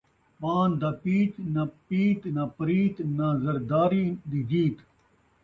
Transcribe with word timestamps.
پان٘د 0.39 0.73
دا 0.81 0.91
پیچ 1.03 1.31
نہ 1.53 1.63
پیت 1.87 2.21
نہ 2.35 2.43
پریت 2.57 2.95
نہ 3.17 3.27
زرداری 3.43 4.05
دی 4.29 4.39
جیت 4.49 4.77